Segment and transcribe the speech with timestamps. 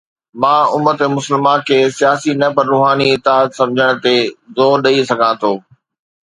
[0.41, 4.15] مان امت مسلمه کي سياسي نه پر روحاني اتحاد سمجهڻ تي
[4.57, 5.53] زور ڏئي سگهان ٿو.